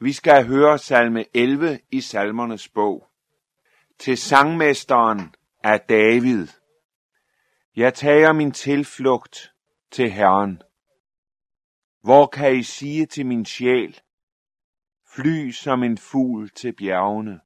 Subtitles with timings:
[0.00, 3.08] Vi skal høre salme 11 i salmernes bog.
[3.98, 6.46] Til sangmesteren af David.
[7.76, 9.52] Jeg tager min tilflugt
[9.90, 10.62] til Herren.
[12.02, 14.00] Hvor kan I sige til min sjæl?
[15.14, 17.40] Fly som en fugl til bjergene.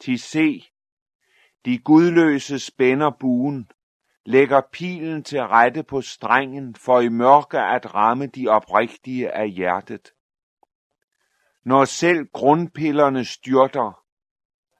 [0.00, 0.64] Til se,
[1.64, 3.70] de gudløse spænder buen,
[4.24, 10.12] lægger pilen til rette på strengen for i mørke at ramme de oprigtige af hjertet.
[11.68, 14.04] Når selv grundpillerne styrter,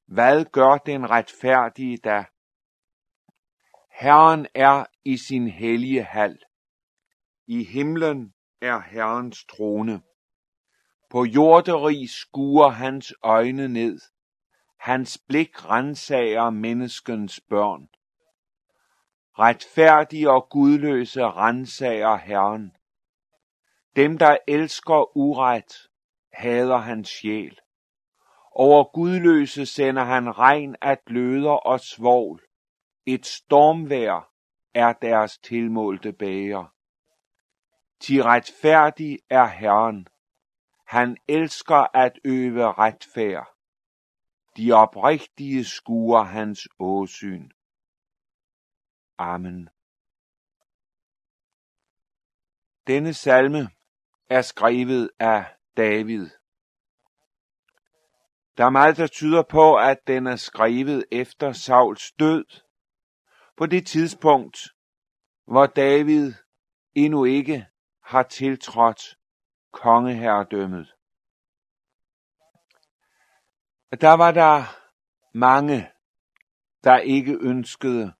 [0.07, 2.25] hvad gør den retfærdige da?
[3.91, 6.39] Herren er i sin hellige hal.
[7.47, 10.03] I himlen er Herrens trone.
[11.11, 14.01] På jorderig skuer hans øjne ned.
[14.81, 17.89] Hans blik rensager menneskens børn.
[19.39, 22.77] Retfærdige og gudløse rensager Herren.
[23.97, 25.88] Dem, der elsker uret,
[26.39, 27.59] hader hans sjæl.
[28.53, 32.43] Over gudløse sender han regn af gløder og svovl.
[33.07, 34.33] Et stormvær
[34.75, 36.75] er deres tilmålte bager.
[38.09, 40.09] De retfærdig er Herren.
[40.87, 43.49] Han elsker at øve retfærd.
[44.57, 47.51] De oprigtige skuer hans åsyn.
[49.19, 49.69] Amen.
[52.87, 53.71] Denne salme
[54.31, 56.31] er skrevet af David.
[58.57, 62.45] Der er meget, der tyder på, at den er skrevet efter Sauls død,
[63.57, 64.59] på det tidspunkt,
[65.47, 66.33] hvor David
[66.95, 67.67] endnu ikke
[68.03, 69.19] har tiltrådt
[69.73, 70.95] kongeherredømmet.
[74.01, 74.63] Der var der
[75.35, 75.91] mange,
[76.85, 78.13] der ikke ønskede,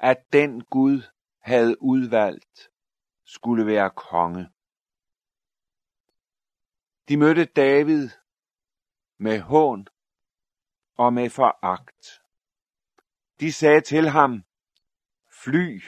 [0.00, 1.02] at den Gud
[1.40, 2.70] havde udvalgt,
[3.24, 4.50] skulle være konge.
[7.08, 8.08] De mødte David
[9.18, 9.86] med hån
[10.94, 12.22] og med foragt.
[13.40, 14.44] De sagde til ham,
[15.44, 15.82] fly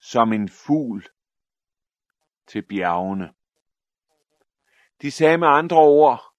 [0.00, 1.08] som en fugl
[2.46, 3.34] til bjergene.
[5.02, 6.34] De sagde med andre ord,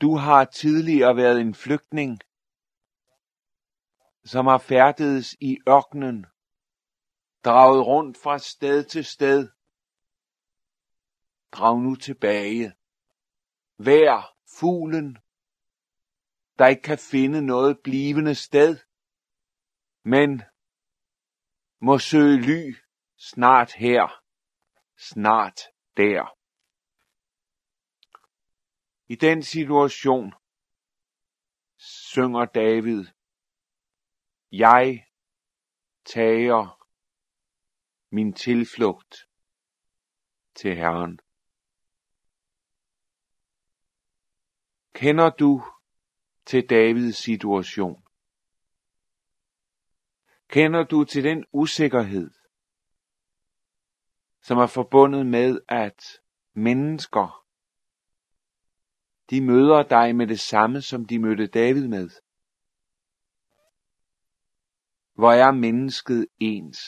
[0.00, 2.20] du har tidligere været en flygtning,
[4.24, 6.26] som har færdedes i ørkenen,
[7.44, 9.48] draget rundt fra sted til sted.
[11.52, 12.74] Drag nu tilbage.
[13.78, 15.18] Vær fuglen,
[16.58, 18.78] der ikke kan finde noget blivende sted,
[20.04, 20.42] men
[21.80, 22.76] må søge ly
[23.16, 24.22] snart her,
[24.98, 25.60] snart
[25.96, 26.36] der.
[29.08, 30.34] I den situation
[31.78, 33.04] synger David,
[34.52, 35.06] jeg
[36.04, 36.88] tager
[38.10, 39.28] min tilflugt
[40.54, 41.20] til Herren.
[44.94, 45.64] Kender du
[46.46, 48.04] til Davids situation?
[50.48, 52.30] Kender du til den usikkerhed,
[54.42, 56.04] som er forbundet med, at
[56.54, 57.46] mennesker,
[59.30, 62.10] de møder dig med det samme, som de mødte David med?
[65.14, 66.78] Hvor er mennesket ens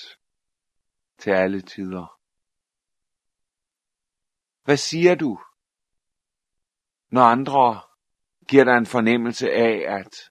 [1.19, 2.21] til alle tider?
[4.65, 5.41] Hvad siger du,
[7.09, 7.83] når andre
[8.49, 10.31] giver dig en fornemmelse af, at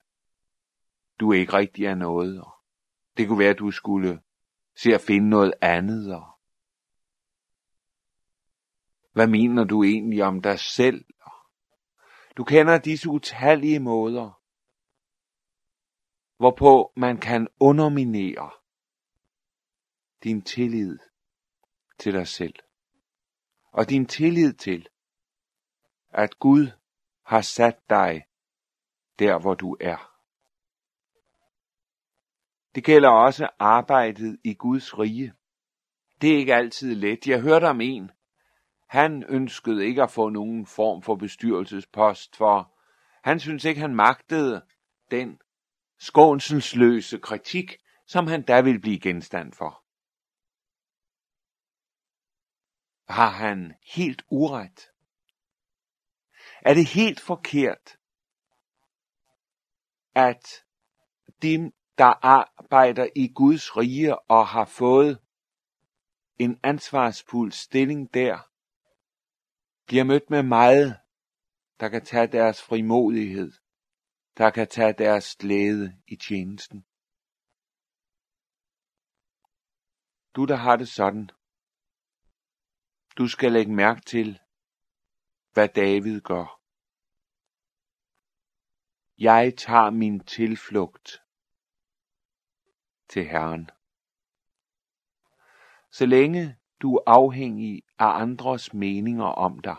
[1.20, 2.40] du ikke rigtig er noget.
[2.40, 2.52] Og
[3.16, 4.20] det kunne være, at du skulle
[4.76, 6.14] se at finde noget andet.
[6.14, 6.26] Og
[9.12, 11.04] hvad mener du egentlig om dig selv?
[12.36, 14.40] Du kender disse utallige måder,
[16.36, 18.50] hvorpå man kan underminere
[20.24, 20.98] din tillid
[21.98, 22.54] til dig selv.
[23.72, 24.88] Og din tillid til,
[26.08, 26.70] at Gud
[27.24, 28.24] har sat dig
[29.18, 30.10] der, hvor du er.
[32.74, 35.34] Det gælder også arbejdet i Guds rige.
[36.20, 37.26] Det er ikke altid let.
[37.26, 38.10] Jeg hørte om en.
[38.88, 42.74] Han ønskede ikke at få nogen form for bestyrelsespost, for
[43.22, 44.66] han synes ikke, han magtede
[45.10, 45.40] den
[45.98, 47.76] skånselsløse kritik,
[48.06, 49.84] som han da ville blive genstand for.
[53.12, 54.93] Har han helt uret?
[56.64, 57.98] Er det helt forkert,
[60.14, 60.64] at
[61.42, 65.18] dem, der arbejder i Guds rige og har fået
[66.38, 68.50] en ansvarsfuld stilling der,
[69.86, 71.00] bliver mødt med meget,
[71.80, 73.52] der kan tage deres frimodighed,
[74.36, 76.84] der kan tage deres glæde i tjenesten.
[80.36, 81.30] Du, der har det sådan,
[83.18, 84.40] du skal lægge mærke til,
[85.54, 86.60] hvad David gør.
[89.18, 91.22] Jeg tager min tilflugt
[93.08, 93.70] til Herren.
[95.90, 99.76] Så længe du er afhængig af andres meninger om dig,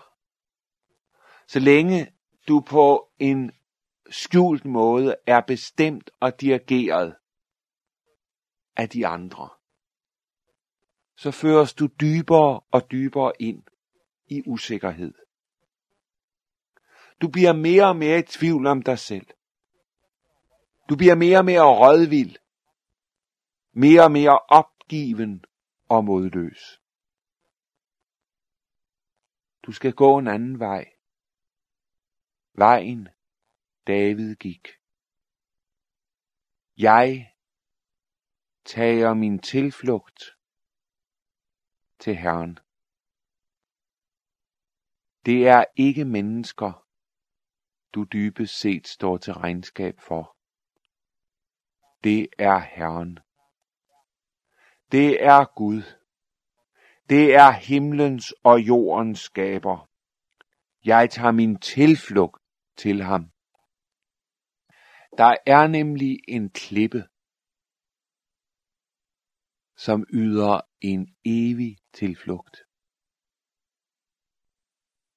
[1.48, 2.13] så længe
[2.48, 3.51] du på en
[4.10, 7.16] skjult måde er bestemt og dirigeret
[8.75, 9.50] af de andre,
[11.18, 13.63] så føres du dybere og dybere ind
[14.27, 15.25] i usikkerhed.
[17.22, 19.28] Du bliver mere og mere i tvivl om dig selv.
[20.90, 22.36] Du bliver mere og mere rådvild.
[23.72, 25.46] Mere og mere opgiven
[25.90, 26.82] og modløs.
[29.66, 30.86] Du skal gå en anden vej.
[32.54, 33.08] Vejen
[33.88, 34.68] David gik.
[36.78, 37.34] Jeg
[38.66, 40.24] tager min tilflugt
[42.00, 42.60] til Herren.
[45.26, 46.85] Det er ikke mennesker,
[47.96, 50.38] du dybest set står til regnskab for.
[52.04, 53.20] Det er Herren.
[54.92, 55.82] Det er Gud.
[57.10, 59.90] Det er himlens og jordens skaber.
[60.86, 62.44] Jeg tager min tilflugt
[62.78, 63.32] til ham.
[65.18, 67.04] Der er nemlig en klippe,
[69.78, 72.58] som yder en evig tilflugt.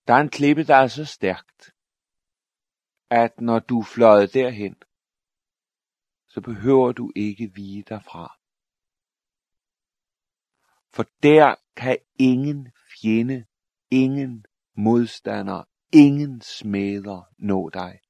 [0.07, 1.75] Der er en klippe, der er så stærkt,
[3.11, 4.77] at når du fløjer derhen,
[6.29, 8.39] så behøver du ikke vige derfra.
[10.95, 13.47] For der kan ingen fjende,
[13.91, 14.47] ingen
[14.77, 18.01] modstander, ingen smeder nå dig.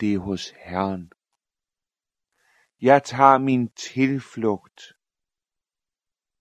[0.00, 1.12] Det er hos Herren.
[2.80, 4.80] Jeg tager min tilflugt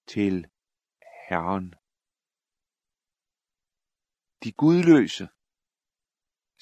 [0.08, 0.48] til
[1.30, 1.74] Herren.
[4.44, 5.28] De gudløse,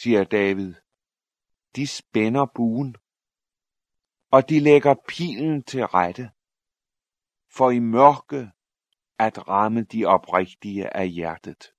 [0.01, 0.74] siger David,
[1.75, 2.96] de spænder buen,
[4.31, 6.31] og de lægger pilen til rette,
[7.56, 8.51] for i mørke
[9.19, 11.74] at ramme de oprigtige af hjertet.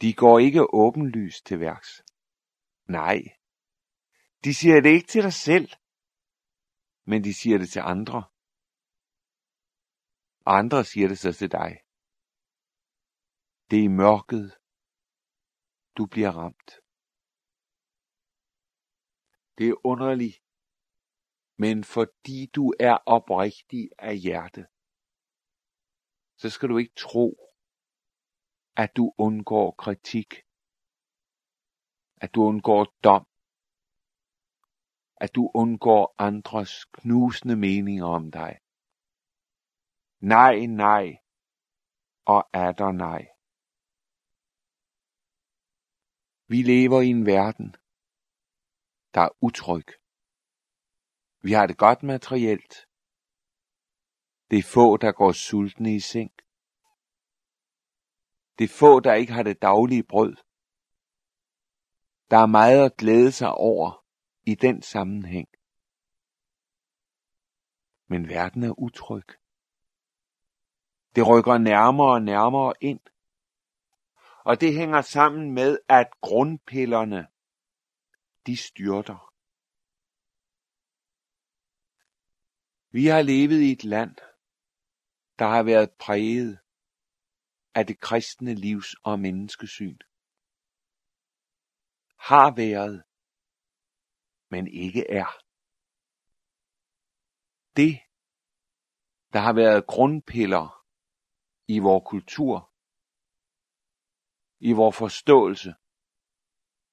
[0.00, 2.02] De går ikke åbenlyst til værks.
[2.88, 3.18] Nej,
[4.44, 5.68] de siger det ikke til dig selv,
[7.04, 8.24] men de siger det til andre.
[10.46, 11.80] Andre siger det så til dig.
[13.70, 14.61] Det er i mørket,
[15.96, 16.70] du bliver ramt.
[19.58, 20.36] Det er underligt,
[21.58, 24.66] men fordi du er oprigtig af hjerte,
[26.40, 27.26] så skal du ikke tro,
[28.76, 30.30] at du undgår kritik,
[32.16, 33.26] at du undgår dom,
[35.24, 38.52] at du undgår andres knusende meninger om dig.
[40.20, 41.06] Nej, nej,
[42.24, 43.22] og er der nej.
[46.52, 47.76] Vi lever i en verden,
[49.14, 49.86] der er utryg.
[51.40, 52.74] Vi har det godt materielt.
[54.50, 56.32] Det er få, der går sultne i seng.
[58.58, 60.36] Det er få, der ikke har det daglige brød.
[62.30, 64.04] Der er meget at glæde sig over
[64.46, 65.48] i den sammenhæng.
[68.06, 69.26] Men verden er utryg.
[71.16, 73.00] Det rykker nærmere og nærmere ind.
[74.44, 77.28] Og det hænger sammen med, at grundpillerne,
[78.46, 79.32] de styrter.
[82.90, 84.16] Vi har levet i et land,
[85.38, 86.58] der har været præget
[87.74, 89.98] af det kristne livs og menneskesyn.
[92.18, 93.04] Har været,
[94.50, 95.30] men ikke er.
[97.76, 98.00] Det,
[99.32, 100.84] der har været grundpiller
[101.68, 102.71] i vores kultur,
[104.68, 105.74] i vores forståelse,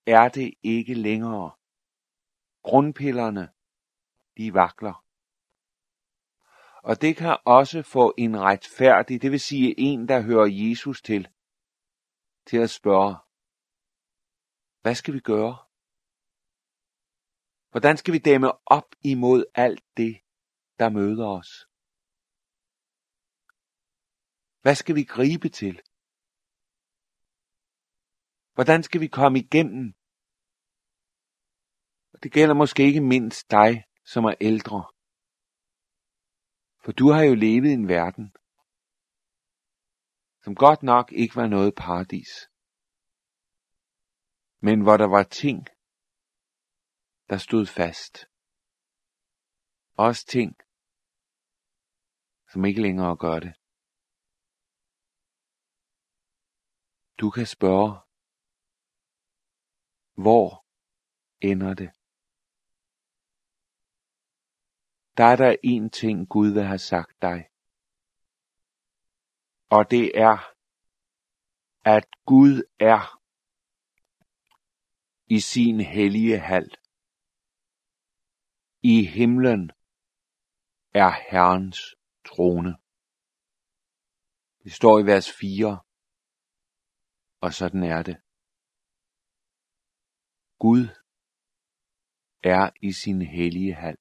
[0.05, 1.51] er det ikke længere.
[2.63, 3.45] Grundpillerne,
[4.37, 5.05] de vakler.
[6.83, 11.27] Og det kan også få en retfærdig, det vil sige en, der hører Jesus til,
[12.45, 13.15] til at spørge,
[14.81, 15.57] hvad skal vi gøre?
[17.71, 20.21] Hvordan skal vi dæmme op imod alt det,
[20.79, 21.51] der møder os?
[24.61, 25.81] Hvad skal vi gribe til?
[28.59, 29.93] Hvordan skal vi komme igennem?
[32.23, 34.79] Det gælder måske ikke mindst dig, som er ældre.
[36.83, 38.27] For du har jo levet i en verden,
[40.43, 42.31] som godt nok ikke var noget paradis.
[44.61, 45.67] Men hvor der var ting,
[47.29, 48.15] der stod fast.
[49.93, 50.51] Også ting,
[52.51, 53.53] som ikke længere gør det.
[57.19, 58.08] Du kan spørge,
[60.21, 60.65] hvor
[61.41, 61.91] ender det?
[65.17, 67.49] Der er der en ting, Gud vil have sagt dig.
[69.69, 70.37] Og det er,
[71.85, 73.21] at Gud er
[75.27, 76.75] i sin hellige hal.
[78.81, 79.71] I himlen
[80.93, 81.95] er Herrens
[82.25, 82.77] trone.
[84.63, 85.79] Det står i vers 4,
[87.41, 88.28] og sådan er det.
[90.63, 90.83] Gud
[92.43, 93.97] er i sin hellige hal.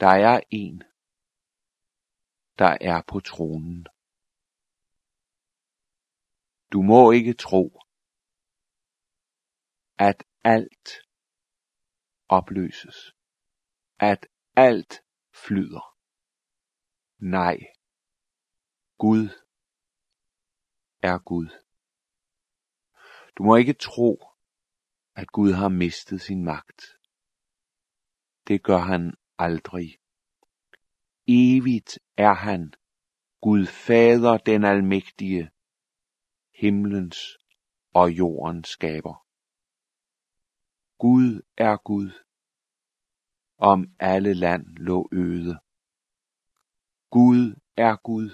[0.00, 0.78] Der er en,
[2.58, 3.86] der er på tronen.
[6.72, 7.64] Du må ikke tro,
[10.08, 10.88] at alt
[12.28, 12.98] opløses,
[14.10, 14.92] at alt
[15.42, 15.84] flyder.
[17.36, 17.56] Nej,
[18.98, 19.24] Gud
[21.02, 21.67] er Gud.
[23.38, 24.22] Du må ikke tro,
[25.14, 26.82] at Gud har mistet sin magt.
[28.48, 29.98] Det gør han aldrig.
[31.26, 32.72] Evigt er han,
[33.40, 35.50] Gud Fader den Almægtige,
[36.54, 37.18] himlens
[37.94, 39.26] og jordens skaber.
[40.98, 42.10] Gud er Gud,
[43.58, 45.58] om alle land lå øde.
[47.10, 48.30] Gud er Gud,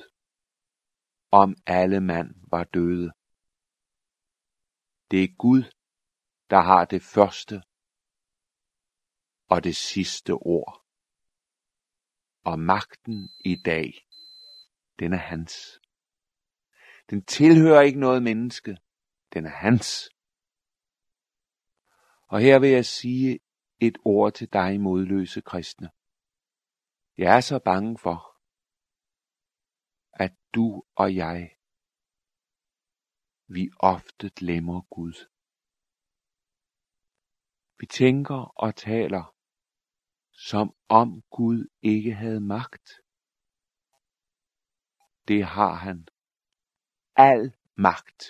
[1.30, 3.12] om alle mand var døde.
[5.10, 5.62] Det er Gud,
[6.50, 7.62] der har det første
[9.48, 10.84] og det sidste ord.
[12.44, 14.08] Og magten i dag,
[14.98, 15.80] den er hans.
[17.10, 18.78] Den tilhører ikke noget menneske.
[19.32, 20.10] Den er hans.
[22.28, 23.40] Og her vil jeg sige
[23.80, 25.90] et ord til dig modløse kristne.
[27.18, 28.40] Jeg er så bange for,
[30.12, 31.50] at du og jeg,
[33.46, 35.28] vi ofte glemmer Gud.
[37.78, 39.34] Vi tænker og taler,
[40.32, 42.88] som om Gud ikke havde magt.
[45.28, 46.08] Det har han.
[47.16, 48.24] Al magt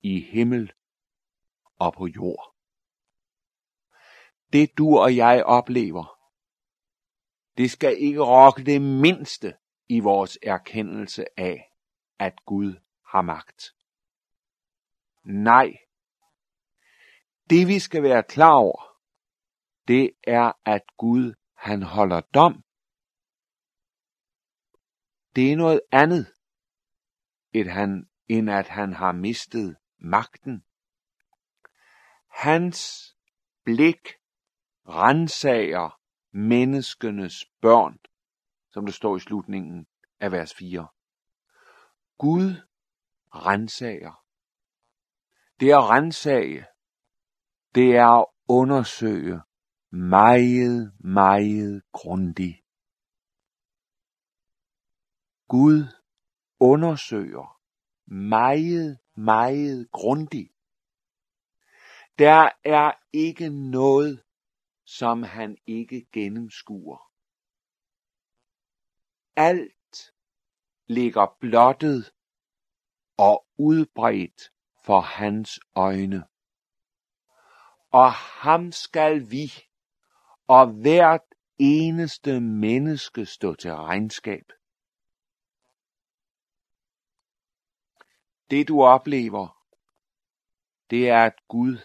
[0.00, 0.72] i himmel
[1.78, 2.54] og på jord.
[4.52, 6.18] Det du og jeg oplever,
[7.56, 9.56] det skal ikke rokke det mindste
[9.88, 11.72] i vores erkendelse af,
[12.18, 12.74] at Gud
[13.06, 13.74] har magt.
[15.24, 15.78] Nej.
[17.50, 18.92] Det vi skal være klar over,
[19.88, 22.64] det er, at Gud han holder dom.
[25.36, 26.34] Det er noget andet,
[27.52, 30.64] end, han, end at han har mistet magten.
[32.28, 33.10] Hans
[33.64, 34.08] blik
[34.88, 36.00] rensager
[36.32, 37.98] menneskenes børn,
[38.70, 39.86] som det står i slutningen
[40.20, 40.88] af vers 4.
[42.18, 42.54] Gud
[43.34, 44.21] rensager.
[45.62, 46.66] Det at rensage,
[47.74, 49.40] det er at undersøge
[49.90, 52.56] meget, meget grundigt.
[55.48, 55.84] Gud
[56.60, 57.60] undersøger
[58.06, 60.52] meget, meget grundigt.
[62.18, 64.24] Der er ikke noget,
[64.84, 67.12] som han ikke gennemskuer.
[69.36, 70.14] Alt
[70.86, 72.12] ligger blottet
[73.16, 74.52] og udbredt
[74.84, 76.24] for hans øjne.
[77.90, 79.52] Og ham skal vi
[80.46, 84.52] og hvert eneste menneske stå til regnskab.
[88.50, 89.66] Det du oplever,
[90.90, 91.78] det er, at Gud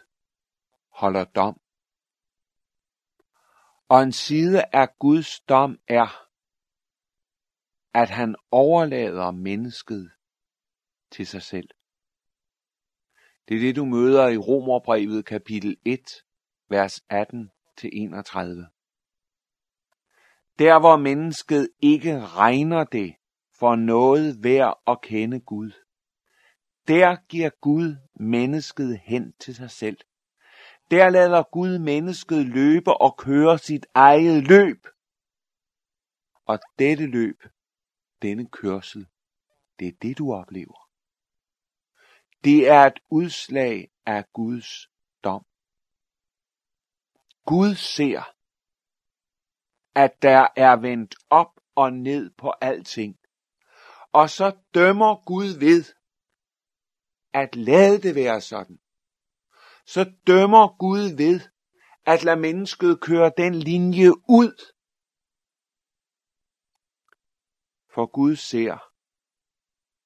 [0.89, 1.61] holder dom.
[3.89, 6.27] Og en side af Guds dom er,
[7.93, 10.11] at han overlader mennesket
[11.11, 11.69] til sig selv.
[13.47, 15.99] Det er det, du møder i Romerbrevet kapitel 1,
[16.69, 18.67] vers 18 til 31.
[20.59, 23.15] Der hvor mennesket ikke regner det
[23.59, 25.71] for noget værd at kende Gud,
[26.87, 29.97] der giver Gud mennesket hen til sig selv.
[30.91, 34.87] Der lader Gud mennesket løbe og køre sit eget løb.
[36.45, 37.43] Og dette løb,
[38.21, 39.07] denne kørsel,
[39.79, 40.86] det er det du oplever.
[42.43, 44.89] Det er et udslag af Guds
[45.23, 45.45] dom.
[47.45, 48.33] Gud ser,
[49.95, 53.19] at der er vendt op og ned på alting.
[54.11, 55.83] Og så dømmer Gud ved
[57.33, 58.79] at lade det være sådan.
[59.85, 61.39] Så dømmer Gud ved
[62.05, 64.73] at lade mennesket køre den linje ud.
[67.93, 68.77] For Gud ser,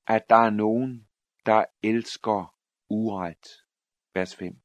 [0.07, 1.10] at der er nogen,
[1.45, 2.55] der elsker
[2.89, 3.48] uret.
[4.13, 4.55] Vers 5.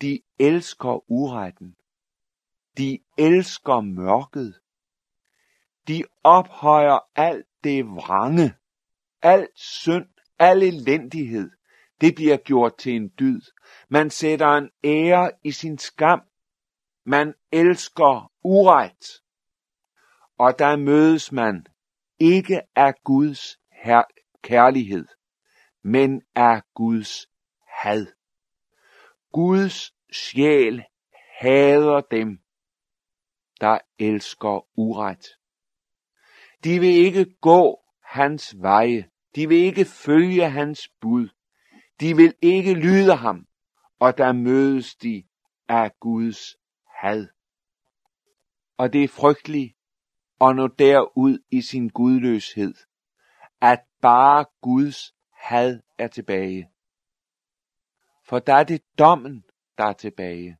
[0.00, 1.76] De elsker uretten.
[2.78, 4.60] De elsker mørket.
[5.88, 8.54] De ophøjer alt det vrange,
[9.22, 10.08] alt synd,
[10.38, 11.50] al elendighed.
[12.00, 13.40] Det bliver gjort til en dyd.
[13.88, 16.20] Man sætter en ære i sin skam.
[17.04, 19.22] Man elsker uret.
[20.38, 21.66] Og der mødes man
[22.18, 24.15] ikke af Guds her-
[24.46, 25.06] kærlighed,
[25.82, 27.26] men af Guds
[27.68, 28.06] had.
[29.32, 30.84] Guds sjæl
[31.40, 32.38] hader dem,
[33.60, 35.26] der elsker uret.
[36.64, 39.10] De vil ikke gå hans veje.
[39.36, 41.28] De vil ikke følge hans bud.
[42.00, 43.46] De vil ikke lyde ham,
[43.98, 45.24] og der mødes de
[45.68, 46.56] af Guds
[47.00, 47.26] had.
[48.76, 49.76] Og det er frygteligt
[50.40, 52.74] at nå derud i sin gudløshed,
[53.60, 56.70] at bare Guds had er tilbage.
[58.24, 59.44] For der er det dommen,
[59.78, 60.58] der er tilbage.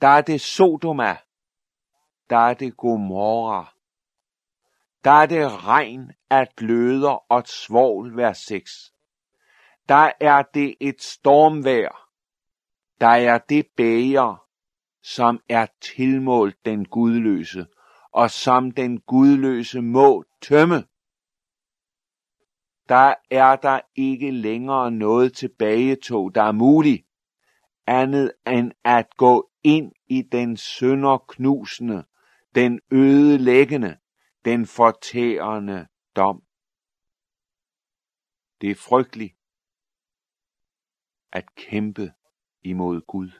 [0.00, 1.16] Der er det Sodoma.
[2.30, 3.74] Der er det Gomorra.
[5.04, 8.92] Der er det regn af gløder og svogl hver seks.
[9.88, 12.10] Der er det et stormvær.
[13.00, 14.44] Der er det bæger,
[15.02, 17.66] som er tilmålt den gudløse,
[18.12, 20.84] og som den gudløse må tømme.
[22.88, 27.06] Der er der ikke længere noget tilbagetog, der er muligt,
[27.86, 32.04] andet end at gå ind i den sønderknusende,
[32.54, 33.98] den ødelæggende,
[34.44, 36.42] den fortærende dom.
[38.60, 39.36] Det er frygteligt
[41.32, 42.12] at kæmpe
[42.62, 43.30] imod Gud.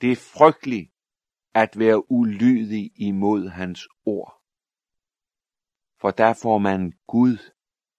[0.00, 0.90] Det er frygteligt
[1.54, 4.40] at være ulydig imod hans ord.
[6.00, 7.53] For der får man Gud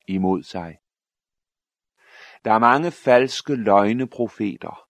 [0.08, 0.80] imod sig.
[2.46, 4.90] Der er mange falske løgneprofeter,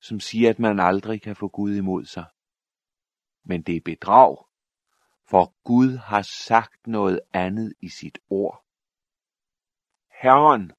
[0.00, 2.26] som siger, at man aldrig kan få Gud imod sig.
[3.44, 4.46] Men det er bedrag,
[5.24, 8.64] for Gud har sagt noget andet i sit ord.
[10.22, 10.72] Herren,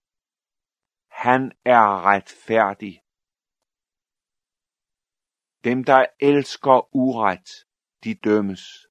[1.07, 3.01] han er retfærdig.
[5.63, 7.49] Dem, der elsker uret,
[8.03, 8.87] de dømmes.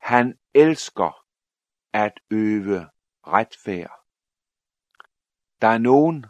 [0.00, 1.26] Han elsker
[1.92, 2.90] at øve
[3.26, 4.00] retfærd.
[5.60, 6.26] Der er nogen,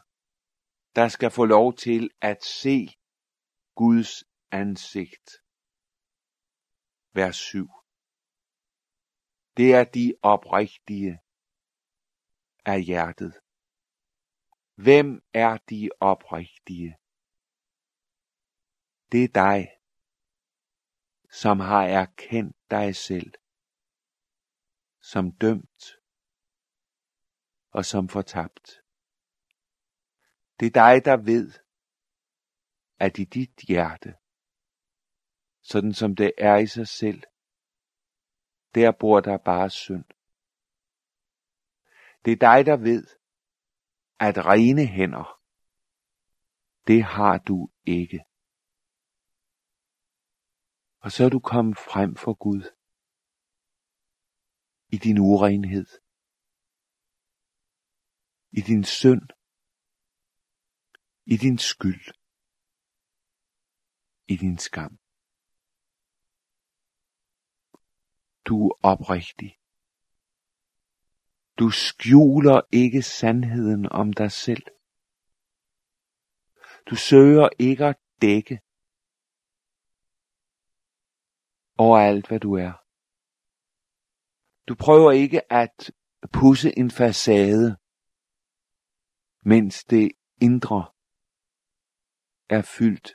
[0.96, 2.88] der skal få lov til at se
[3.74, 5.30] Guds ansigt.
[7.12, 7.68] Vers 7.
[9.56, 11.18] Det er de oprigtige
[12.64, 13.34] af hjertet.
[14.74, 16.96] Hvem er de oprigtige?
[19.12, 19.68] Det er dig,
[21.30, 23.32] som har erkendt dig selv,
[25.00, 25.84] som dømt
[27.70, 28.70] og som fortabt.
[30.60, 31.52] Det er dig, der ved,
[32.98, 34.14] at i dit hjerte,
[35.62, 37.22] sådan som det er i sig selv,
[38.74, 40.04] der bor der bare synd.
[42.24, 43.06] Det er dig, der ved,
[44.18, 45.40] at rene hænder,
[46.86, 48.20] det har du ikke.
[50.98, 52.79] Og så er du kommet frem for Gud
[54.92, 55.86] i din urenhed,
[58.58, 59.26] i din synd,
[61.24, 62.06] i din skyld,
[64.28, 64.98] i din skam.
[68.46, 69.52] Du er oprigtig.
[71.58, 74.66] Du skjuler ikke sandheden om dig selv.
[76.90, 78.60] Du søger ikke at dække
[81.78, 82.89] over alt, hvad du er.
[84.70, 85.92] Du prøver ikke at
[86.32, 87.76] pusse en facade,
[89.52, 90.12] mens det
[90.46, 90.80] indre
[92.56, 93.08] er fyldt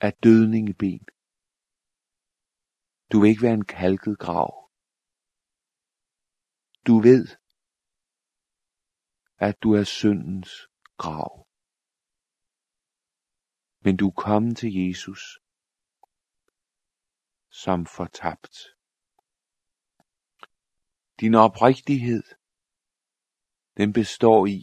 [0.00, 1.06] af dødningeben.
[3.12, 4.52] Du vil ikke være en kalket grav.
[6.86, 7.24] Du ved,
[9.46, 10.52] at du er syndens
[11.02, 11.32] grav.
[13.84, 15.22] Men du er kommet til Jesus
[17.50, 18.56] som fortabt.
[21.22, 22.22] Din oprigtighed,
[23.76, 24.60] den består i,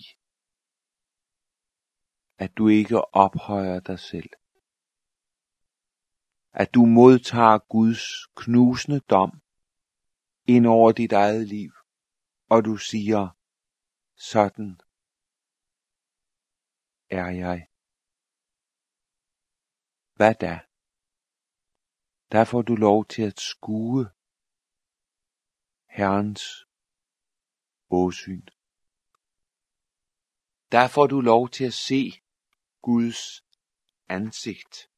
[2.43, 4.29] at du ikke ophøjer dig selv.
[6.51, 8.03] At du modtager Guds
[8.35, 9.31] knusende dom
[10.47, 11.71] ind over dit eget liv,
[12.49, 13.37] og du siger,
[14.15, 14.79] sådan
[17.09, 17.67] er jeg.
[20.15, 20.59] Hvad da?
[22.31, 24.18] Der får du lov til at skue
[25.89, 26.65] Herrens
[27.89, 28.41] åsyn.
[30.71, 32.11] Der får du lov til at se
[32.81, 33.43] Guds
[34.09, 34.89] ansigt.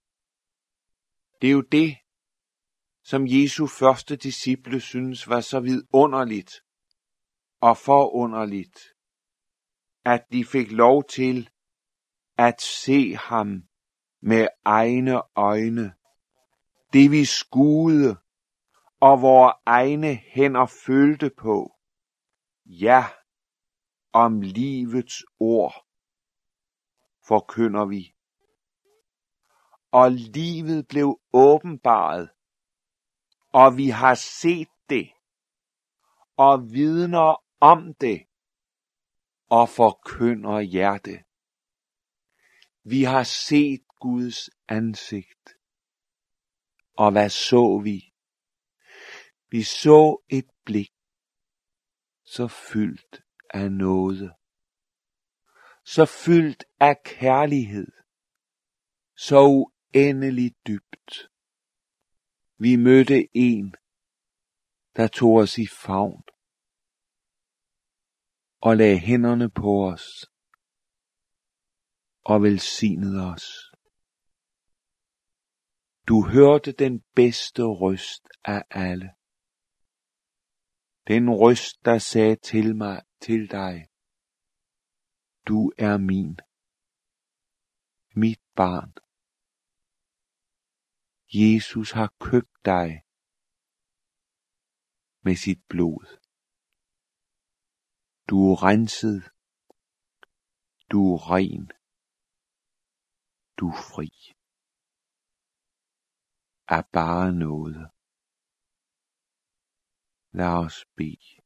[1.42, 1.98] Det er jo det,
[3.04, 6.52] som Jesu første disciple synes var så vidunderligt
[7.62, 8.80] og forunderligt,
[10.06, 11.50] at de fik lov til
[12.38, 13.64] at se ham
[14.22, 15.94] med egne øjne.
[16.94, 18.18] Det vi skuede
[19.02, 21.76] og vore egne hænder følte på.
[22.66, 23.06] Ja,
[24.14, 25.86] om livets ord
[27.28, 28.16] forkynder vi.
[29.92, 32.30] Og livet blev åbenbaret,
[33.54, 35.12] og vi har set det,
[36.38, 38.26] og vidner om det,
[39.50, 41.24] og forkynder hjerte.
[42.84, 45.58] Vi har set Guds ansigt.
[46.98, 48.11] Og hvad så vi?
[49.52, 50.94] Vi så et blik,
[52.24, 54.32] så fyldt af noget,
[55.86, 57.92] så fyldt af kærlighed,
[59.18, 61.30] så uendelig dybt.
[62.58, 63.76] Vi mødte en,
[64.96, 66.24] der tog os i favn
[68.62, 70.06] og lagde hænderne på os
[72.26, 73.46] og velsignede os.
[76.08, 79.10] Du hørte den bedste røst af alle.
[81.08, 83.76] Den røst, der sagde til mig, til dig,
[85.48, 86.40] du er min,
[88.16, 88.92] mit barn.
[91.34, 92.90] Jesus har købt dig
[95.26, 96.06] med sit blod.
[98.30, 99.24] Du er renset,
[100.92, 101.66] du er ren,
[103.60, 104.10] du er fri.
[106.78, 108.01] Er bare noget.
[110.34, 111.42] Lad os bede.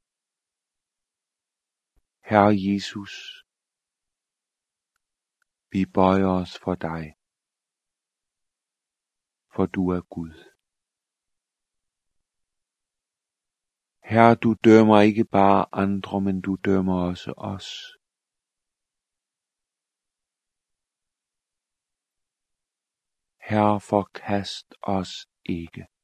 [2.29, 3.13] Herre Jesus,
[5.71, 7.03] vi bøjer os for dig,
[9.53, 10.35] for du er Gud.
[14.09, 17.67] Herre, du dømmer ikke bare andre, men du dømmer også os.
[23.49, 25.11] Herre, forkast os
[25.45, 25.94] ikke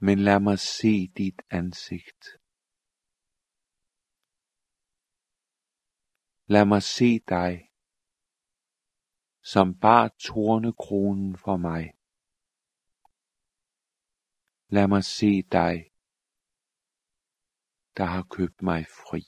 [0.00, 2.22] men lad mig se dit ansigt.
[6.46, 7.72] Lad mig se dig,
[9.42, 11.84] som bar tornekronen for mig.
[14.70, 15.92] Lad mig se dig,
[17.96, 19.24] der har købt mig fri.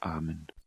[0.00, 0.57] Amen.